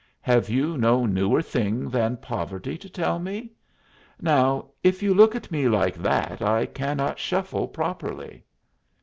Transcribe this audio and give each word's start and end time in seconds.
"Have 0.21 0.49
you 0.49 0.79
no 0.79 1.05
newer 1.05 1.43
thing 1.43 1.87
than 1.91 2.17
poverty 2.17 2.75
to 2.75 2.89
tell 2.89 3.19
me? 3.19 3.51
Now 4.19 4.69
if 4.83 5.03
you 5.03 5.13
look 5.13 5.35
at 5.35 5.51
me 5.51 5.69
like 5.69 5.93
that 5.97 6.41
I 6.41 6.65
cannot 6.65 7.19
shuffle 7.19 7.67
properly." 7.67 8.43